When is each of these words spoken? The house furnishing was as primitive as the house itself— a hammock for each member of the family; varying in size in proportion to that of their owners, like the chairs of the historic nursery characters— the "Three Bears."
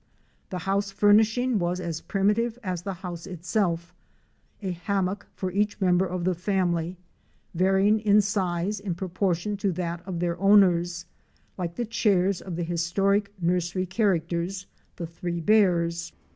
The 0.49 0.57
house 0.65 0.89
furnishing 0.89 1.59
was 1.59 1.79
as 1.79 2.01
primitive 2.01 2.57
as 2.63 2.81
the 2.81 2.95
house 3.05 3.27
itself— 3.27 3.93
a 4.63 4.71
hammock 4.71 5.27
for 5.35 5.51
each 5.51 5.79
member 5.79 6.07
of 6.07 6.23
the 6.23 6.33
family; 6.33 6.97
varying 7.53 7.99
in 7.99 8.19
size 8.19 8.79
in 8.79 8.95
proportion 8.95 9.57
to 9.57 9.71
that 9.73 10.01
of 10.07 10.19
their 10.19 10.39
owners, 10.39 11.05
like 11.55 11.75
the 11.75 11.85
chairs 11.85 12.41
of 12.41 12.55
the 12.55 12.63
historic 12.63 13.31
nursery 13.39 13.85
characters— 13.85 14.65
the 14.95 15.05
"Three 15.05 15.39
Bears." 15.39 16.11